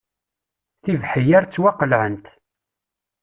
Tibeḥyar 0.83 1.43
ttwaqelɛent. 1.45 2.25